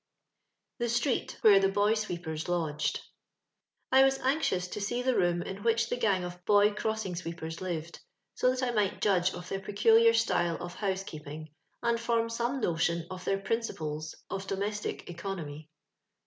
Thb 0.81 0.85
Stbeet 0.89 1.39
wheee 1.43 1.59
the 1.61 1.69
Boy 1.69 1.91
Swbepebs 1.93 2.47
LODGED. 2.47 3.01
I 3.91 4.01
WAS 4.03 4.17
anxious 4.21 4.67
to 4.69 4.81
see 4.81 5.03
the 5.03 5.15
room 5.15 5.43
in 5.43 5.61
which 5.61 5.89
the 5.89 5.95
gang 5.95 6.23
of 6.23 6.43
boy 6.43 6.73
crossing 6.73 7.15
sweepers 7.15 7.61
lived, 7.61 7.99
so 8.33 8.49
that 8.49 8.63
I 8.63 8.71
might 8.71 8.99
judge 8.99 9.31
of 9.35 9.47
their 9.47 9.59
peculiar 9.59 10.15
style 10.15 10.57
of 10.59 10.73
house 10.73 11.03
keeping, 11.03 11.53
and 11.83 11.99
form 11.99 12.29
some 12.31 12.59
notion 12.61 13.05
of 13.11 13.25
their 13.25 13.37
prin 13.37 13.59
ciples 13.59 14.15
of 14.27 14.47
domestic 14.47 15.07
economy. 15.07 15.69